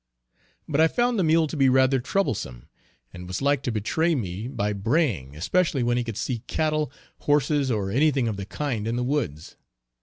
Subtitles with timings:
[0.67, 2.67] But I found the mule to be rather troublesome,
[3.13, 7.69] and was like to betray me by braying, especially when he would see cattle, horses,
[7.69, 9.57] or any thing of the kind in the woods.